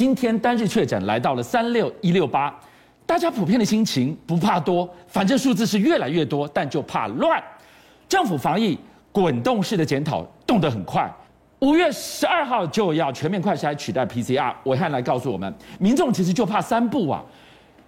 [0.00, 2.58] 今天单日确诊来到了三六一六八，
[3.04, 7.38] 大家普遍的心情不怕多，反正数字是越来越多，但就怕乱。
[8.08, 8.78] 政府防疫
[9.12, 11.06] 滚动式的检讨动得很快，
[11.58, 14.54] 五月十二号就要全面快筛取代 PCR。
[14.64, 17.22] 伟汉来告诉我们，民众其实就怕三不啊：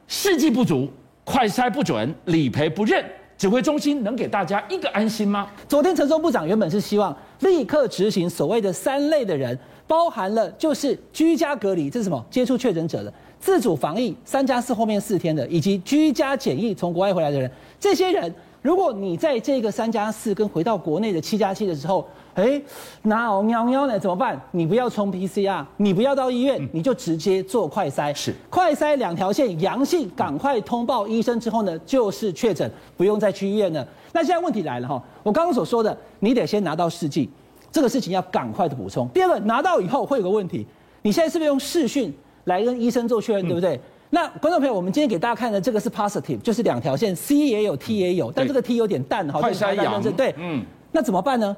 [0.06, 0.92] 试剂不足、
[1.24, 3.02] 快筛不准、理赔不认。
[3.38, 5.48] 指挥中心能给大家一个安心吗？
[5.66, 12.24] 昨天陈时中部长原本是希望立刻执行所谓的三类的人，包含了就是居家隔离，这是什么？
[12.30, 18.32] 接触确诊者的自主防疫三加四后面四天的，以及居家检疫从国外回来的人，这些人。
[18.62, 22.62] 如果你在这个三加四跟回到国内的七加七的时候，哎，
[23.02, 23.98] 那哦喵喵呢？
[23.98, 24.40] 怎么办？
[24.52, 28.14] 你不要冲 PCR，你不要到医院，你就直接做快筛。
[28.14, 33.84] 是快筛两条线阳性，赶快通报医生之后呢，就是确诊，不用再去医院了。
[34.12, 37.28] 那现在问题来了哈，我刚刚所说的，你得先拿到试剂，
[37.72, 39.08] 这个事情要赶快的补充。
[39.08, 40.66] 第二个，拿到以后会有个问题，
[41.00, 42.14] 你现在是不是用视讯
[42.44, 43.80] 来跟医生做确认，对不对？
[44.10, 51.56] 那观众朋友，我们今天给大家看的这个是 positive，就是两条线，C 也有，T 也有，但这个 T 有点淡，好像快筛阳，对，嗯，那怎么办呢？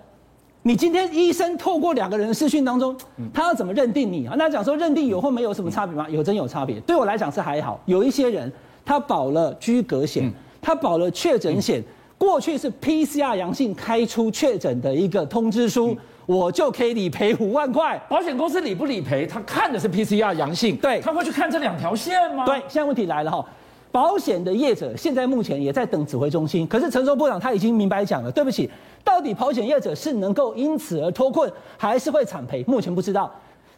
[0.63, 2.97] 你今天医生透过两个人的视讯当中，
[3.35, 4.35] 他要怎么认定你啊？
[4.39, 6.09] 那讲说认定有或没有什么差别吗？
[6.09, 6.79] 有，真有差别。
[6.81, 8.51] 对我来讲是还好，有一些人
[8.85, 11.83] 他保了居隔险，他保了确诊险，
[12.25, 15.95] 过去是 PCR 阳性开出确诊的一个通知书。
[16.27, 19.27] 我就可以理赔五万块，保险公司理不理赔？
[19.27, 22.47] 他看的是 PCR 阳性，对，他会去看这两条线吗？
[22.47, 23.45] 对，现在问题来了哈，
[23.93, 28.71] 保险的业者现在目前也在等指挥中心，可是陈州部长他已经明白讲了，对不起，
[29.05, 32.65] 到底保险业者是能够因此而脱困，还是会惨赔？
[32.67, 33.31] 目前不知道。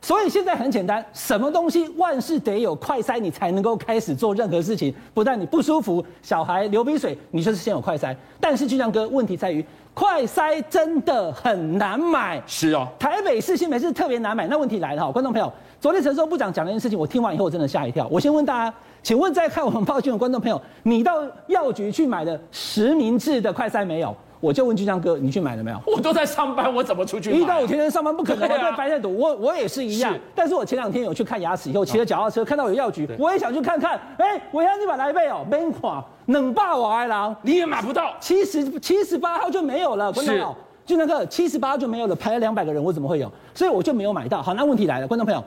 [0.07, 4.95] 所以现在很简单，什么东西万事得有快筛，你才能够开始做任何事情。
[5.13, 8.15] 不但你不舒服，小孩流鼻水，你就是先有快筛。
[8.39, 12.41] 但是俊相哥，问题在于快筛真的很难买。
[12.47, 14.47] 是哦，台北市、新北市特别难买。
[14.47, 18.07] 那问题来了哈，观众朋友，昨天陈寿部长讲了一件事情，我听完以后我真的吓一跳。
[18.09, 21.15] 我先问大家，请问在看我们报讯的观众朋友，你到
[21.49, 24.15] 药局去买的实名制的快筛没有？
[24.41, 25.81] 我就问俊江哥，你去买了没有？
[25.87, 27.37] 我都在上班，我怎么出去买？
[27.37, 29.17] 一到五天天上班不可能，对白天堵。
[29.17, 33.99] 我我也是一样，但是我前两天有去看牙齿，以后骑着脚踏车看到有药局，我也想去看看。
[34.19, 40.13] 哎，我要你买来背哦，免看，冷霸王爱郎你也买不到，七十七十八号就没有了。
[40.13, 43.31] 观众朋友，就那个七十八号就没有了，排了两百个人，我怎么会有？
[43.55, 44.43] 所以我就没有买到。
[44.43, 45.43] 好，那问题来了，观众朋友，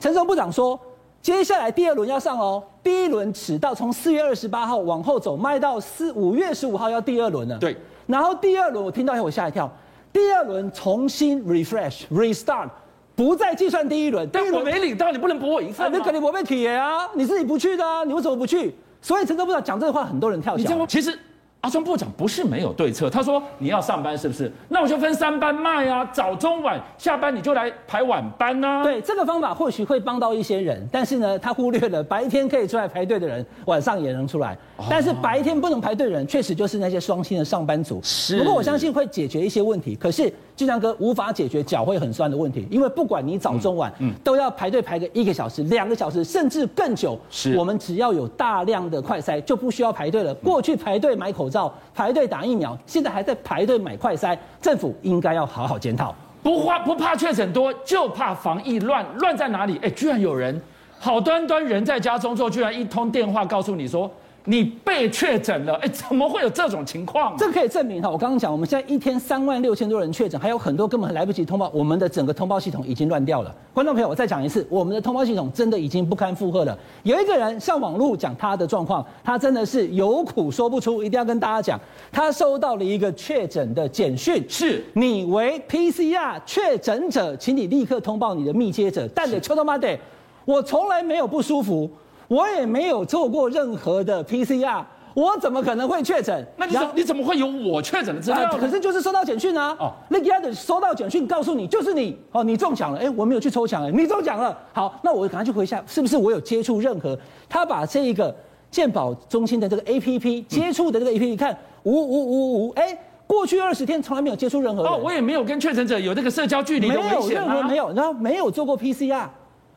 [0.00, 0.78] 陈松部长说，
[1.22, 7.56] 接下来第二轮要上哦，第一轮迟到，从四月二十八号往后走，卖到四五月十五号要第二轮了。
[7.58, 7.76] 对。
[8.06, 9.70] 然后第二轮我听到以后我吓一跳，
[10.12, 12.68] 第二轮重新 refresh restart，
[13.14, 14.28] 不再计算第一轮。
[14.32, 15.96] 但我没领到，你不能驳我一份吗？
[15.96, 18.74] 那肯定我被体啊，你自己不去的啊，你为什么不去？
[19.00, 20.86] 所以陈时中部长讲这个话，很多人跳脚。
[20.86, 21.16] 其实。
[21.62, 24.50] 阿中部长不是没有对策，他说你要上班是不是？
[24.68, 28.82] 那我就分三班卖啊，早中晚下班你就来排晚班呐、啊。
[28.82, 34.58] 对，这个方法或许会帮到一些人，但是呢，他忽略了白天可以出来排队的人，晚上也能出来。
[34.90, 38.00] 但是白天不能排队的人，确实就是那些双薪的上班族。
[38.02, 38.38] 是。
[38.38, 47.18] 不过我相信会解决一些问题，可是俊相哥无法解决脚会很酸的问题，因为不管你早中晚，嗯，都要排队排个一个小时、两个小时，甚至更久。
[47.30, 47.56] 是。
[47.56, 50.32] 我们只要有大量的快筛，就不需要排队了。
[50.36, 51.72] 过去排队买口罩。
[51.92, 56.14] 排队打疫苗，现在还在排队买快筛，政府应该要好好检讨。
[56.44, 59.04] 不怕不怕确诊多，就怕防疫乱。
[59.16, 59.80] 乱在哪里？
[59.82, 60.62] 哎，居然有人
[61.00, 64.08] 好端端人在家中坐，居然一通电话告诉你说。
[64.44, 67.36] 你被确诊了，哎，怎么会有这种情况？
[67.36, 73.54] 这可以证明哈，我刚刚讲，我们现在一天三万六千多人确诊，还有很多根本来不及通报，我们的整个通报系统已经乱掉了。
[73.72, 76.76] 观众朋友，我再讲一次，我们的通报系统真的已经不堪负荷了。
[77.04, 81.80] 有一个人上网络讲他的状况，他真的是有苦说不出，一定要跟大家讲，
[82.10, 89.08] 他收到了一个确诊的简讯，是你为 PCR 确诊者，请你立刻通报你的密接者。
[89.14, 89.96] 但得秋他妈的，
[90.44, 91.88] 我从来没有不舒服。
[92.32, 94.82] 我也没有做过任何的 PCR，
[95.12, 96.46] 我怎么可能会确诊？
[96.56, 98.56] 那你怎你怎么会有我确诊的资料、啊？
[98.58, 99.76] 可是就是收到简讯啊！
[99.78, 102.98] 哦，那个的收到简讯告诉你就是你哦，你中奖了！
[102.98, 104.56] 哎，我没有去抽奖，哎，你中奖了。
[104.72, 107.18] 好，那我赶快去回一下，是不是我有接触任何？
[107.50, 108.34] 他把这一个
[108.70, 112.96] 健保中心的这个 APP 接触的这个 APP 看，无无无无，哎，
[113.26, 114.90] 过去二十天从来没有接触任何人。
[114.90, 119.28] 哦，我也没有跟确诊者有这个社交距离的危险、啊、没有任何没有，然后没有做过 PCR。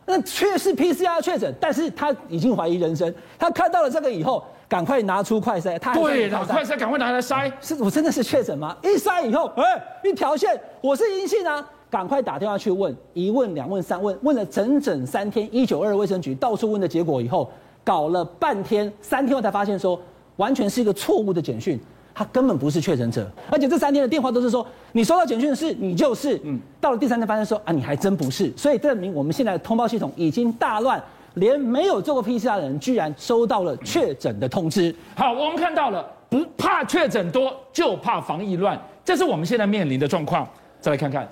[0.06, 3.14] 那确是 PCR 确诊，但是他已经怀疑人生。
[3.40, 5.80] 他看到了这个以后，赶快拿出快筛。
[5.80, 7.52] 他对了，快筛赶快拿来筛。
[7.60, 8.78] 是我真的是确诊吗？
[8.84, 9.64] 一筛以后，哎，
[10.04, 11.68] 一条线，我是阴性啊！
[11.90, 17.50] 赶快打电话去问，一问两问三问，问了整整三天，一九二卫生局到处问的结果以后，
[17.84, 20.00] 搞了半天，三天后才发现说，
[20.36, 21.80] 完全是一个错误的简讯。
[22.18, 31.04] 他根本不是确诊者，而且这三天的电话都是说你收到简讯的是你就是，嗯，到了第三天发现说啊你还真不是，所以证明我们现在的通报系统已经大乱，
[31.34, 34.96] 连没有做过 PCR 的人居然收到了确诊的通知。
[35.14, 40.48] 好，我们看到了，不怕确诊多，就怕防疫乱，这是我们现在面临的状况。
[40.80, 41.28] 再来看看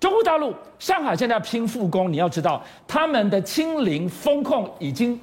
[0.00, 5.20] 中国大陆，上海现在要拼复工，你要知道他们的清零风控已经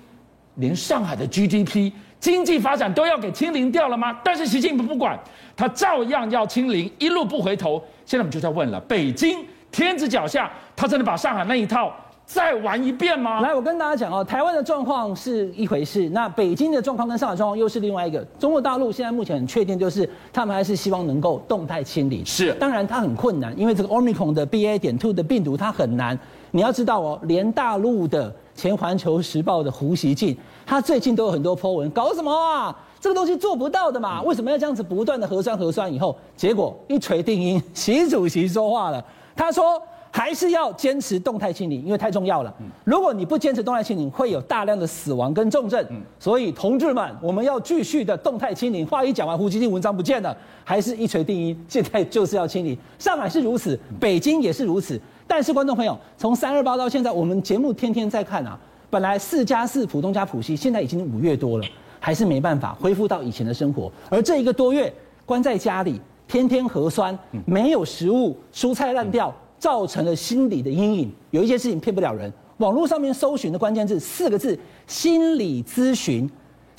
[0.57, 1.91] 连上海的 GDP。
[2.19, 4.17] 经济发展都要给清零掉了吗？
[4.23, 5.17] 但是习近平不管，
[5.55, 7.81] 他照样要清零，一路不回头。
[8.05, 11.93] 现在我们就在问了：北京天子脚下，他真的把上海那一套
[12.25, 13.39] 再玩一遍吗？
[13.39, 18.19] 来，我跟大家讲哦，台湾的状况是一回事，那北京的状况跟上海状况又是另外一个。
[18.37, 22.25] 中国大陆现在目前很确定，就是他们还是希望能够动态清零。
[22.25, 24.77] 是，当然它很困难，因为这个 Omicron 的 BA.
[24.77, 26.19] 点 two 的病毒它很难。
[26.51, 30.37] 你要知道哦，连大陆的前环球时报的胡锡进。
[30.65, 32.75] 他最近都有很多 po 文，搞什么啊？
[32.99, 34.21] 这个东西做不到的嘛？
[34.23, 35.91] 为什么要这样子不断的核酸核酸？
[35.91, 39.03] 以后结果一锤定音，习主席说话了，
[39.35, 42.53] 他说还是要坚持动态清零，因为太重要了。
[42.83, 45.83] 如果你不坚持动态清零，会有大量的死亡跟重症。
[46.19, 48.85] 所以同志们，我们要继续的动态清零。
[48.85, 52.77] 话一讲完，胡锡进文章不见了，还是一锤定音，现在就是要清零。
[52.99, 54.99] 上海是如此，北京也是如此。
[55.29, 58.59] 但是观众朋友，从三二八到现在，我们节目天天在看啊。
[58.89, 61.67] 本来四加四，浦东加浦西，现在已经五月多了，
[61.99, 63.91] 还是没办法恢复到以前的生活。
[64.09, 64.91] 而这一个多月
[65.27, 67.15] 关在家里，天天核酸，
[67.45, 71.11] 没有食物，蔬菜烂掉，造成了心理的阴影。
[71.29, 76.27] 有一些事情骗不了人，网络上面搜寻的关键字四个字：心理咨询。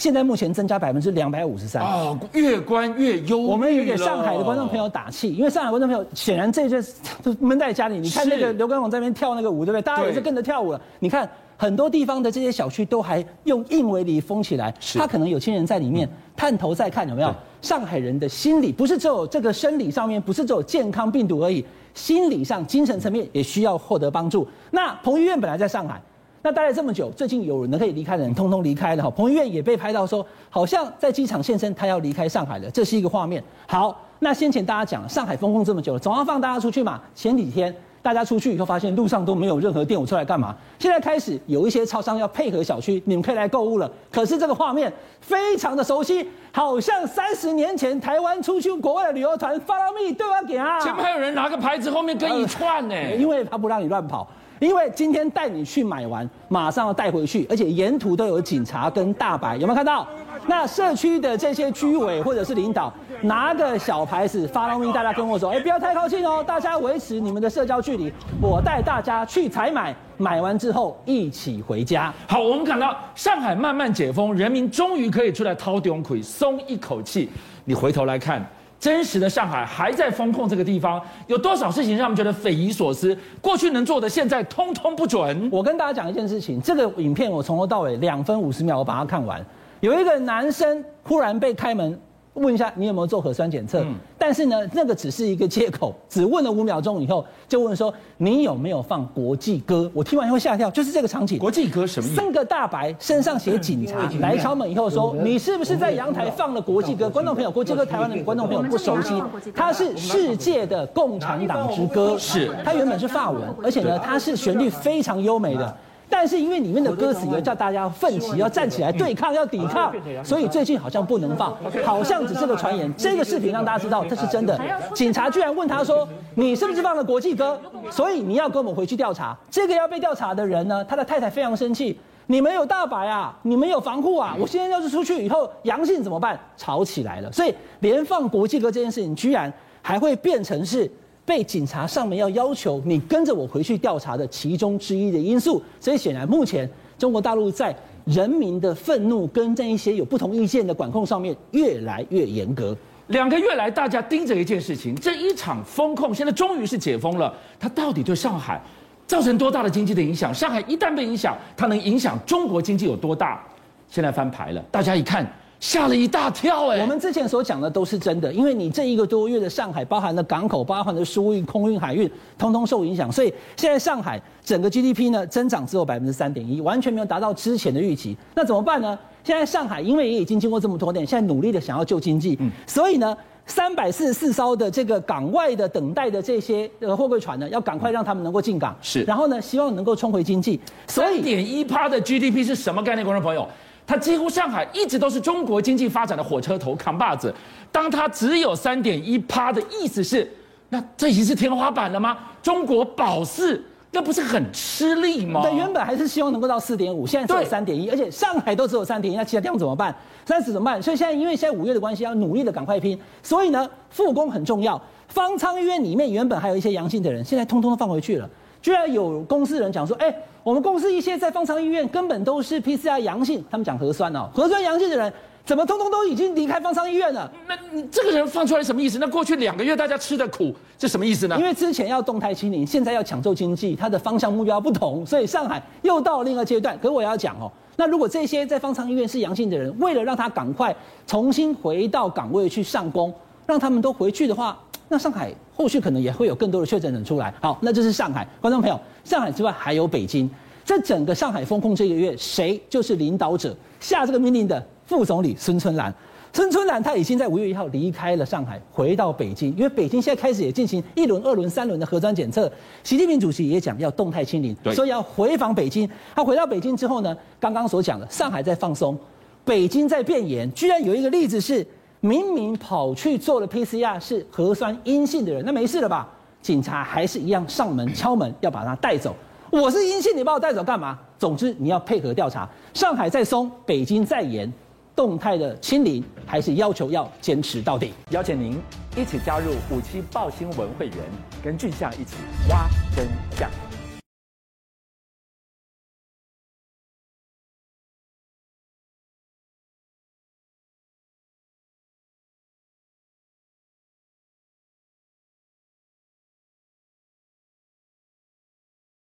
[0.00, 1.82] 现在目前增加百分之两百五十三。
[1.82, 3.38] 哦，越关越忧。
[3.38, 6.82] 我们也给上海的观众朋友打气，因为上海观众朋友显然这一阵
[7.22, 7.98] 都闷在家里。
[7.98, 9.82] 你看那个刘畊宏在那边跳那个舞，对不对？
[9.82, 10.80] 大家也是跟着跳舞了。
[10.98, 11.28] 你看。
[11.60, 17.30] 很多地方的这些小区都还用硬围篱封起来，他可能有亲人在里面，探头在看有没有。
[17.60, 21.62] 上海人的心理不是只有这个生理上面，不是只有健康病毒而已，
[21.92, 24.48] 心理上、精神层面也需要获得帮助。
[24.70, 26.00] 那彭于晏本来在上海，
[26.42, 29.10] 那待了这么久，最近有人可以离开的人通通离开了哈。
[29.10, 33.42] 彭于晏也被拍到说，好像在机场现身，他要离开上海了，这是一个画面。
[33.66, 37.00] 好，那先前大家讲了，上海封控这么久了，总要放大家出去嘛。
[37.14, 37.74] 前几天。
[38.02, 40.56] 大家出去以后发现路上都没有任何店，我出来干嘛？
[40.78, 43.92] 现在开始有一些超商要配合小区，你们可以来购物了。
[44.10, 44.90] 可是这个画面
[45.20, 50.40] 非常的熟悉，好像三十年前台湾出去国外的旅游团，Follow me，对吧？
[50.48, 50.80] 给啊！
[50.80, 54.26] 前面还有人拿个牌子后面跟一串呢，因为他不让你乱跑。
[54.60, 60.06] 因为今天带你去买完，马上要带回去，而且沿途都有警察跟大白，有没有看到？
[60.46, 62.92] 那社区的这些居委或者是领导
[63.22, 68.12] 拿个小牌子，Follow me，大家跟我说，哎，不要太靠近哦，大家维持你们的社交距离。
[68.40, 72.12] 我带大家去采买，买完之后一起回家。
[72.26, 77.30] 好，我们看到上海慢慢解封，人民终于可以出来掏中气，松一口气。
[77.64, 78.44] 你回头来看。
[78.80, 83.16] 真实的上海还在封控这个地方，有多少事情让我们觉得匪夷所思？
[83.42, 85.48] 过去能做的，现在通通不准。
[85.52, 89.44] 我跟大家讲一件事情，这个影片我从头到尾两分五十秒，我把它看完。
[89.80, 92.00] 有一个男生忽然被开门。
[92.34, 93.80] 问一下你有没有做核酸检测？
[93.80, 99.90] 嗯、但是呢，那个只是一个借口， 只问了五秒钟以后，就问说你有没有放国际歌？
[99.92, 101.38] 我听完以后吓跳，就是这个场景。
[101.38, 102.16] 国际歌什么意思？
[102.16, 107.10] 三个大白身上写警察来敲门以后说，你是不是在阳台放了国际歌？
[107.10, 109.20] 观众朋友，国际歌台湾的观众朋友不熟悉，
[109.54, 115.76] 它是世界的共产党之歌，是它原本是法文，而且呢，它是旋律非常优美的。
[116.10, 122.92] 但是因为里面的歌词有叫大家奋起，要站起来对抗，要抵抗，所以最近好像不能放，好像只是个传言。
[122.96, 124.60] 这个视频让大家知道这是真的。
[124.92, 127.58] 警察居然问他说：“你是不是放了国际歌？
[127.90, 137.30] 所以你要跟我们回去调查。”这个要被调查的人呢，他的太太非常生气：“你们有大白啊，你们有防护啊，我现在要是出去以后阳性怎么办？”吵起来了。
[137.30, 140.90] 所以连放国际歌这件事情，居然还会变成是。
[141.24, 147.74] 被警察上门要要求你跟着我回去调查的其中之一的因素，所以显然目前中国大陆在
[148.04, 152.76] 人民的愤怒跟这一些有不同意见的管控上面越来越严格。
[153.08, 158.60] 两个月来，大家盯着一件事情，这一场封控现在终于是解封了，它到底对上海
[159.06, 160.32] 造成多大的经济的影响？
[160.32, 163.44] 上海一旦被影响，它能影响中国经济有多大？
[163.88, 165.26] 现在翻牌了，大家一看。
[165.60, 166.80] 吓了一大跳哎！
[166.80, 173.12] 我们之前所讲的都是真的，因为你这一个多月的上海，包含了港口、包含了输运、空运、海运，通通受影响。
[173.12, 178.16] 所以现在上海整个 GDP 呢，增长只有百分之三点一，完全没有达到之前的预期。
[178.34, 178.98] 那怎么办呢？
[179.22, 183.14] 现在上海因为也已经经过这么多年，现在努力的想要救经济，嗯，所以呢，
[183.44, 190.58] 三百四十四艘的这个港外的等待的这些呃货柜船呢，要赶快让他们能够进港，是，然后呢，希望能够冲回经济。
[190.88, 193.46] 所以点一趴的 GDP 是什么概念，观众朋友？
[193.90, 197.34] 它几乎上海一直都是中国经济发展的火车头扛把子。
[197.72, 200.32] 当它只有三点一趴的意思是，
[200.68, 202.16] 那这已经是天花板了吗？
[202.40, 203.60] 中国保四。
[203.92, 205.42] 那不是很吃力吗？
[205.42, 209.92] 对，原本还是希望能够到四点五，现在只有三点一，而且上海都只有三点一，那其他地方怎么办？
[210.24, 210.80] 三十怎么办？
[210.80, 212.96] 所以现在因为现在五月的关系，要努力的赶快拼。
[213.20, 214.80] 所以呢，复工很重要。
[215.08, 218.30] 方舱医院里面原本还有一些阳性的人，现在通通都放回去了。
[218.62, 225.12] 居然有公司人讲说，哎，我们公司一些在方舱医院根本都是 PCR 阳性，他们讲核酸哦，核酸阳性的人。
[225.42, 227.28] 怎么通通都已经离开方舱医院了？
[227.48, 228.98] 那你这个人放出来什么意思？
[228.98, 231.36] 那过去两个月大家吃的苦，这什么意思呢？
[231.38, 236.76] 因为之前要动态清零，现在要抢救经济，它的方向目标不同，所以上海又到了另一个阶段。
[236.78, 243.12] 可是我要讲哦，那如果这些在方舱医院是阳性的人，为了让他赶快重新回到岗位去上工，
[243.46, 244.56] 让他们都回去的话，
[244.90, 247.32] 那上海后续可能也会有更多的确诊者出来。
[247.40, 248.28] 好，那就是上海。
[248.40, 250.28] 观众朋友，上海之外还有北京。
[250.64, 254.62] 在整个上海封控这个月，谁就是领导者下这个命令的？
[254.86, 255.94] 副总理孙春兰，
[256.32, 262.50] 孙春兰他已经在五月一号离开了上海，回到北京，因为北京现在开始也进行一轮、二轮、三轮的核酸检测。
[262.82, 265.88] 习近平主席也讲要动态清零，所以要回访北京。
[266.14, 268.98] 他回到北京之后呢，刚刚所讲的上海在放松，
[269.44, 271.64] 北京在变严，居然有一个例子是，
[272.00, 276.08] 明明跑去做了 PCR 是核酸阴性的人，那没事了吧？
[276.40, 279.14] 警察还是一样上门敲门要把他带走。
[279.50, 280.98] 我是阴性，你把我带走干嘛？
[281.18, 282.48] 总之你要配合调查。
[282.72, 284.50] 上海在松，北京在严。
[284.96, 287.94] 动态的清零，还是要求要坚持到底？
[288.10, 288.60] 邀请您
[288.96, 290.96] 一起加入五七报新闻会员，
[291.42, 292.16] 跟俊相一起
[292.50, 293.48] 挖真相。